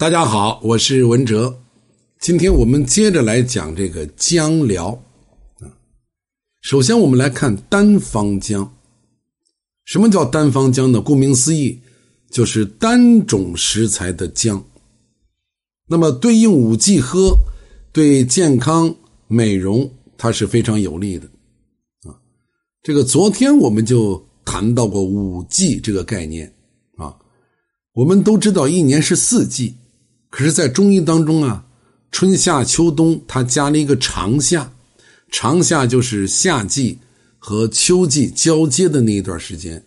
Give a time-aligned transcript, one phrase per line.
[0.00, 1.60] 大家好，我是文哲。
[2.20, 4.98] 今天我们接着来讲这个姜疗
[5.58, 5.68] 啊。
[6.62, 8.74] 首先，我们来看单方姜。
[9.84, 11.02] 什么叫单方姜呢？
[11.02, 11.78] 顾名思义，
[12.30, 14.64] 就是单种食材的姜。
[15.86, 17.36] 那么，对应五季喝，
[17.92, 18.96] 对健康
[19.26, 21.26] 美容，它是非常有利的
[22.08, 22.16] 啊。
[22.82, 26.50] 这个昨天我们就谈到过五季这个概念
[26.96, 27.14] 啊。
[27.92, 29.74] 我们都知道，一年是四季。
[30.30, 31.66] 可是，在中医当中啊，
[32.12, 34.72] 春夏秋冬，它加了一个长夏，
[35.30, 36.96] 长夏就是夏季
[37.36, 39.84] 和秋季交接的那一段时间，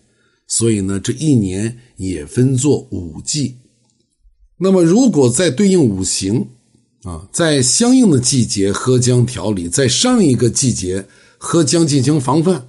[0.48, 3.58] 所以呢，这一年也分作五季。
[4.58, 6.46] 那么，如果再对应五行
[7.04, 12.68] 啊，在相应的季节喝姜调理，在上一个季节喝姜进行防范，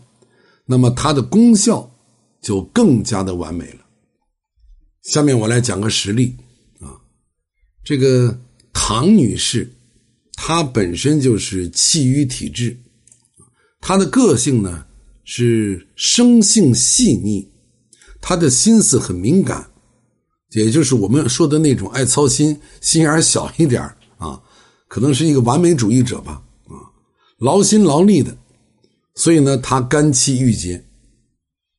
[0.64, 1.90] 那么它的功效
[2.40, 3.80] 就更加的完美了。
[5.02, 6.36] 下面我来讲个实例。
[7.84, 8.40] 这个
[8.72, 9.70] 唐女士，
[10.32, 12.74] 她本身就是气郁体质，
[13.78, 14.86] 她的个性呢
[15.24, 17.46] 是生性细腻，
[18.22, 19.66] 她的心思很敏感，
[20.52, 23.82] 也就是我们说的那种爱操心、心眼小一点
[24.16, 24.40] 啊，
[24.88, 26.88] 可能是一个完美主义者吧啊，
[27.38, 28.34] 劳心劳力的，
[29.16, 30.82] 所以呢，她肝气郁结，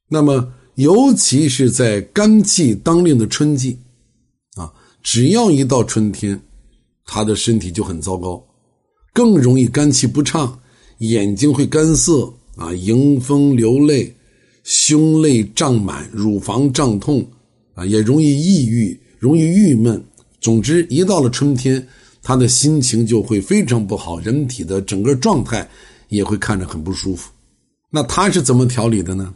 [0.07, 3.79] 那么尤其是在肝气当令的春季。
[5.05, 6.41] 只要一到春天，
[7.05, 8.43] 他的身体就很糟糕，
[9.13, 10.59] 更容易肝气不畅，
[10.97, 14.11] 眼睛会干涩啊，迎风流泪，
[14.63, 17.23] 胸肋胀满，乳房胀痛
[17.75, 20.03] 啊，也容易抑郁，容易郁闷。
[20.41, 21.87] 总之，一到了春天，
[22.23, 25.69] 他的心情就会非常不好，人体的整个状态
[26.09, 27.31] 也会看着很不舒服。
[27.91, 29.35] 那他是怎么调理的呢？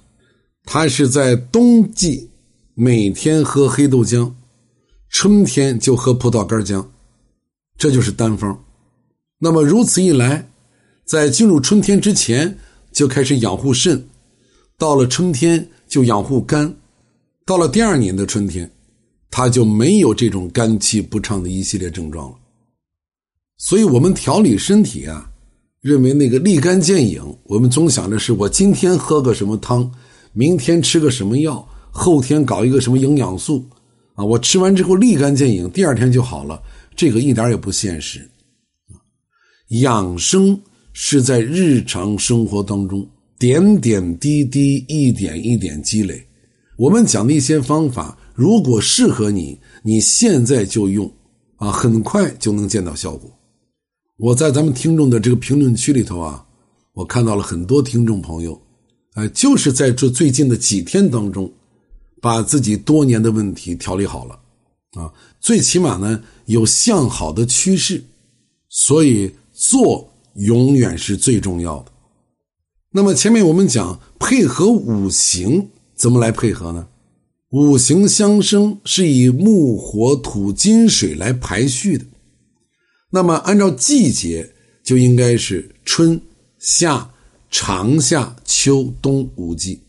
[0.66, 2.28] 他是在冬季
[2.74, 4.34] 每天喝黑豆浆。
[5.10, 6.90] 春天就喝葡萄干姜，
[7.78, 8.64] 这就是单方。
[9.40, 10.50] 那么如此一来，
[11.04, 12.58] 在进入春天之前
[12.92, 14.08] 就开始养护肾，
[14.78, 16.74] 到了春天就养护肝，
[17.46, 18.70] 到了第二年的春天，
[19.32, 22.38] 他就没有这种肝气不畅的一系列症状了。
[23.58, 25.30] 所以，我们调理身体啊，
[25.82, 29.92] 认为那个立竿见影，我们总想着是我今天喝个什么汤，
[30.34, 33.66] 明天吃个什么药，后天搞一个什么营养素。
[34.20, 36.62] 啊，我吃完之后立竿见影，第二天就好了，
[36.94, 38.30] 这个一点也不现实。
[39.70, 40.60] 养生
[40.92, 43.08] 是在日常生活当中
[43.38, 46.22] 点点滴滴、一点一点积累。
[46.76, 51.10] 我们讲的一些方法，如果适合你，你现在就用，
[51.56, 53.32] 啊，很快就能见到效果。
[54.18, 56.46] 我在咱们听众的这个评论区里头啊，
[56.92, 58.62] 我看到了很多听众朋友，
[59.14, 61.50] 哎，就是在这最近的几天当中。
[62.22, 64.40] 把自己多年的问题调理好了，
[65.02, 68.04] 啊，最起码呢有向好的趋势，
[68.70, 71.92] 所以做永远是最重要的。
[72.92, 76.88] 那么前面我们讲配合五行怎么来配合呢？
[77.52, 82.06] 五行相生是以木、火、土、金、水来排序的。
[83.12, 84.54] 那么按照季节
[84.84, 86.22] 就应该是春
[86.60, 87.10] 夏
[87.50, 89.82] 长夏秋冬五季。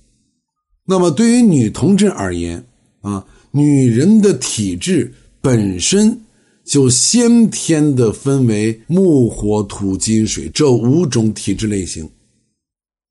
[0.91, 2.67] 那么，对于女同志而言，
[3.03, 6.21] 啊，女人的体质本身
[6.65, 12.11] 就先天的分为木、火、土、金、水这五种体质类型。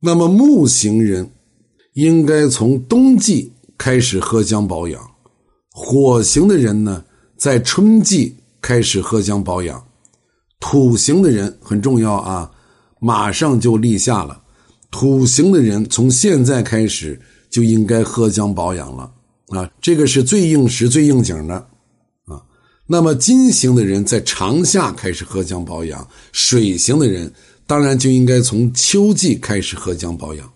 [0.01, 1.29] 那么，木型人
[1.93, 4.99] 应该从冬季开始喝姜保养；
[5.71, 7.05] 火型的人呢，
[7.37, 9.81] 在春季开始喝姜保养；
[10.59, 12.51] 土型的人很重要啊，
[12.99, 14.41] 马上就立夏了，
[14.91, 17.17] 土型的人从现在开始。
[17.49, 19.11] 就应该喝姜保养了
[19.47, 21.55] 啊，这个是最应时、最应景的
[22.25, 22.41] 啊。
[22.85, 27.31] 那么金型的人在长夏开始喝姜保养，水型的人
[27.65, 30.51] 当然就应该从秋季开始喝姜保养。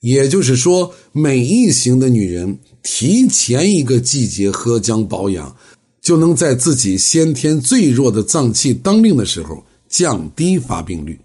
[0.00, 5.56] 也就是说，每一型的女人提前一个季节喝姜保养，
[6.00, 11.20] 就能在自己先天最弱的脏器当令的时候降低发病率。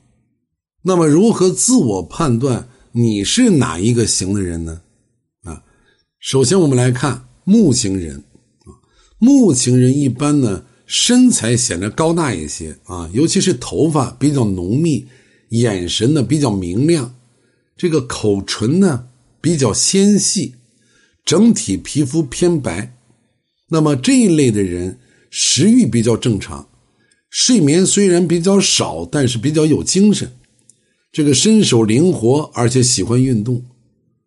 [0.82, 2.68] 那么，如何自我判断？
[2.96, 4.82] 你是哪一个型的人呢？
[5.44, 5.64] 啊，
[6.20, 8.70] 首先我们来看木型人啊，
[9.18, 15.08] 木型人一般呢身材显得高大一些啊，尤其是头发比较浓密，
[15.50, 17.16] 眼神呢比较明亮，
[17.76, 19.08] 这个口唇呢
[19.42, 20.54] 比较纤细，
[21.26, 22.96] 整体皮肤偏白。
[23.70, 25.00] 那么这一类的人
[25.32, 26.70] 食欲比较正常，
[27.32, 30.32] 睡眠虽然比较少，但是比较有精神。
[31.14, 33.64] 这个身手灵活，而且喜欢运动，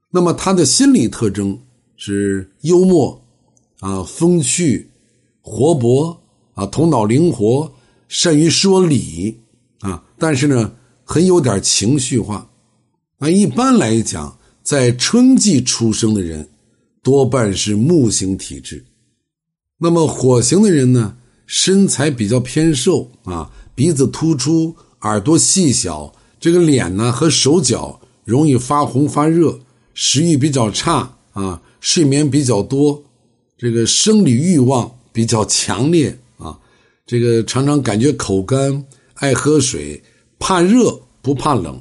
[0.09, 1.59] 那么他的心理特征
[1.97, 3.21] 是幽默，
[3.81, 4.89] 啊，风趣、
[5.41, 6.17] 活泼
[6.55, 7.73] 啊，头脑灵活，
[8.07, 9.37] 善于说理
[9.81, 10.73] 啊，但是呢，
[11.03, 12.49] 很有点情绪化。
[13.19, 16.49] 那一般来讲，在春季出生的人，
[17.03, 18.85] 多半是木型体质。
[19.77, 21.17] 那么火型的人呢，
[21.47, 29.59] 身材比较偏瘦啊，鼻子突出，耳朵细小，这个脸呢和手脚容易发红发热，
[29.95, 33.03] 食欲比较差啊，睡眠比较多，
[33.57, 36.59] 这个生理欲望比较强烈啊，
[37.07, 38.85] 这个常常感觉口干，
[39.15, 40.03] 爱喝水，
[40.39, 41.81] 怕热不怕冷。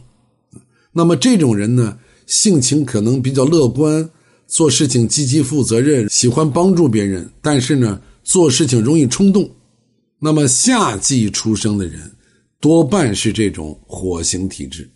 [0.92, 4.10] 那么这种人呢，性情可能比较乐观。
[4.48, 9.50] 做事情积极负责任，喜欢帮助别人，但是呢，做事情容易冲动。
[10.20, 12.12] 那么夏季出生的人，
[12.60, 14.90] 多半是这种火型体质。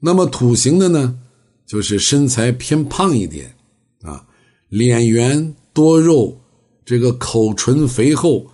[0.00, 1.18] 那么土型的呢，
[1.66, 3.54] 就是身材偏胖一点，
[4.02, 4.26] 啊，
[4.68, 6.40] 脸圆多肉，
[6.84, 8.46] 这个口唇肥厚，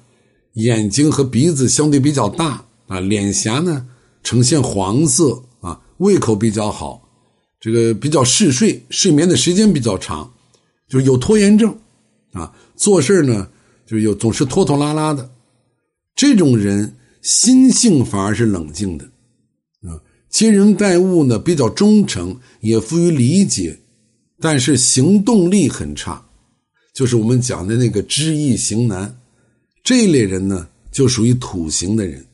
[0.55, 3.87] 眼睛和鼻子相对比较大，啊，脸颊呢
[4.23, 7.02] 呈现黄色，啊，胃口比较好。
[7.61, 10.32] 这个比较嗜睡，睡眠的时间比较长，
[10.88, 11.76] 就有拖延症，
[12.32, 13.49] 啊，做事呢
[13.87, 15.31] 就有总是拖拖拉拉的，
[16.14, 19.05] 这种人心性反而是冷静的，
[19.82, 19.99] 啊，
[20.31, 23.81] 接人待物呢比较忠诚，也富于理解，
[24.38, 26.25] 但是行动力很差，
[26.94, 29.19] 就是我们讲的那个知易行难，
[29.82, 32.25] 这一类人呢就属于土型的人，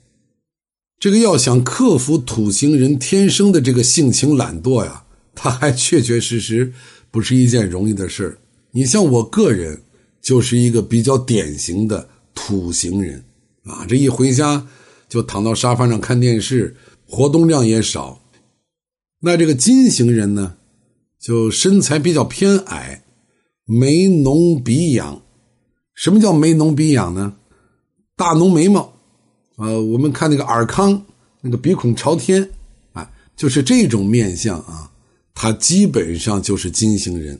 [1.01, 5.05] 这个要想克服土型人天生的这个性情懒惰呀。
[5.35, 6.71] 他还确确实实
[7.11, 8.39] 不是一件容易的事儿。
[8.71, 9.81] 你像我个人，
[10.21, 13.25] 就是一个比较典型的土型人
[13.65, 13.87] 啊。
[13.89, 14.67] 这一回家
[15.13, 16.75] 就躺到沙发上看电视，
[17.07, 18.19] 活动量也少。
[19.21, 20.57] 那这个金型人呢，
[21.21, 23.05] 就身材比较偏矮，
[23.67, 25.21] 眉浓鼻仰。
[25.95, 27.37] 什么叫眉浓鼻仰呢？
[28.17, 28.91] 大浓眉毛，
[29.59, 31.05] 呃，我们看那个尔康，
[31.43, 32.49] 那个鼻孔朝天，
[32.95, 34.91] 啊，就是这种面相啊。
[35.35, 37.39] 他基本上就是金星人，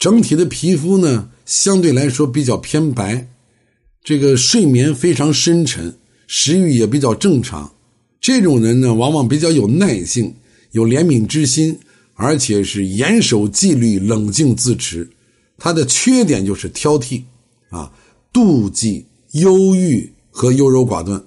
[0.00, 3.28] 整体的皮肤呢相对来说比较偏白，
[4.02, 5.96] 这个睡眠非常深沉，
[6.26, 7.72] 食欲也比较正常。
[8.20, 10.34] 这种人呢往往比较有耐性，
[10.70, 11.78] 有怜悯之心，
[12.14, 15.10] 而且是严守纪律、冷静自持。
[15.58, 17.22] 他的缺点就是挑剔，
[17.70, 17.92] 啊，
[18.32, 21.24] 妒忌、忧郁和优柔寡断。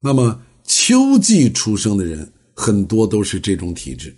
[0.00, 4.14] 那么秋季出生的人很多都是这种体质。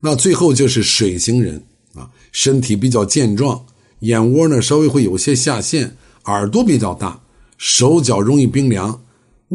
[0.00, 1.62] 那最后就是水型人
[1.94, 3.64] 啊，身体比较健壮，
[4.00, 7.22] 眼窝呢稍微会有些下陷，耳朵比较大，
[7.58, 9.03] 手脚容易冰凉，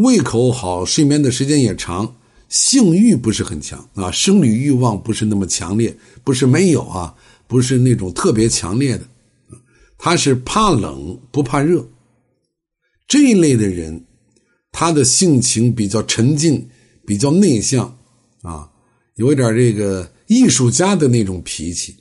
[0.04, 2.16] 胃口好，睡眠的时间也长，
[2.48, 7.14] 性欲不是很强啊，生理欲望不是那么强烈，不是没有啊，
[7.48, 9.04] 不是那种特别强烈的，
[9.98, 11.86] 他是怕冷不怕热，
[13.08, 14.06] 这一类的人，
[14.72, 16.70] 他的性情比较沉静，
[17.06, 17.98] 比较内向
[18.42, 18.70] 啊，
[19.16, 20.10] 有一点这个。
[20.30, 21.96] 艺术家的那种脾气，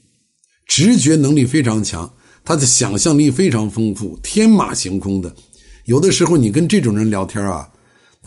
[0.66, 2.12] 直觉能力非常强，
[2.44, 5.34] 他的想象力非常丰富，天马行空的。
[5.86, 7.66] 有的时候你跟这种人聊天啊，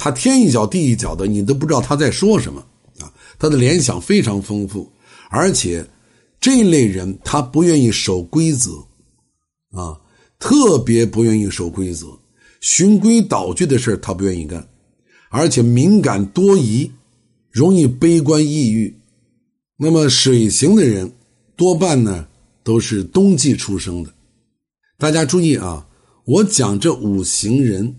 [0.03, 2.59] 他天一脚地一脚的，你都不知道他在说什么
[2.99, 3.13] 啊。
[3.37, 4.91] 他的联想非常丰富，
[5.29, 5.85] 而且
[6.39, 8.71] 这类人他不愿意守规则
[9.69, 10.01] 啊，
[10.39, 12.07] 特别不愿意守规则，
[12.61, 14.67] 循规蹈矩的事他不愿意干，
[15.29, 16.89] 而且敏感多疑，
[17.51, 18.97] 容易悲观抑郁。
[19.77, 21.11] 那么水型的人
[21.55, 22.27] 多半呢
[22.63, 24.11] 都是冬季出生的，
[24.97, 25.85] 大家注意啊，
[26.25, 27.95] 我讲这五行人，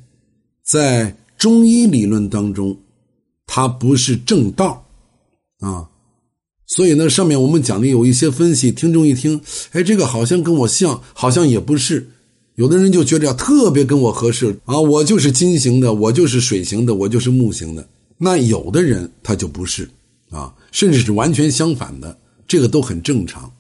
[0.65, 2.79] 在中医理论当中，
[3.47, 4.87] 它不是正道。
[5.59, 5.91] 啊，
[6.69, 9.41] 所以呢，上面我们讲的有一些分析，听众一听，
[9.73, 12.09] 哎，这个好像跟我像，好像也不是，
[12.55, 14.57] 有的人就觉得特别跟我合适。
[14.67, 19.91] 啊，我就是金型的，我就是水型的，我就是木型的，那有的人他就不是。
[20.31, 23.53] 啊，甚至是完全相反的，这个都很正常，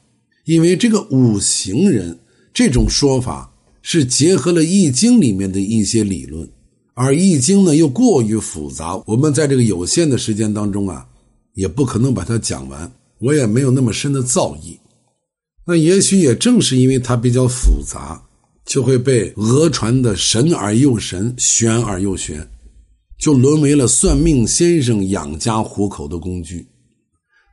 [0.44, 2.16] 因为这个五行人
[2.54, 6.48] 这种说法是结合了《易经》里面的一些理论，
[6.94, 11.06] 而《易经》呢又过于复杂，我们在这个有限的时间当中啊，
[11.54, 14.78] 也不可能把它讲完，我也没有那么深的造诣。
[15.64, 18.22] 那也许也正是因为它比较复杂，
[18.66, 22.46] 就会被讹传的神而又神，玄而又玄。
[23.18, 26.66] 就沦为了算命先生养家糊口的工具，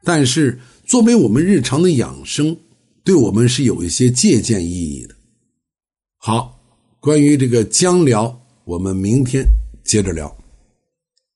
[0.03, 2.58] 但是作为我们日常的养生，
[3.03, 5.13] 对我们是有一些借鉴意义的。
[6.17, 6.60] 好，
[7.00, 8.38] 关于这个姜疗，
[8.69, 9.49] 我们明天
[9.83, 10.31] 接着聊。